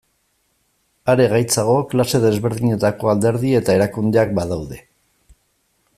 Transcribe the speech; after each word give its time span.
Are 1.13 1.27
gaitzagoa 1.33 1.83
klase 1.91 2.21
desberdinetako 2.25 3.13
alderdi 3.15 3.55
eta 3.61 3.79
erakundeak 3.81 4.37
badaude. 4.41 4.85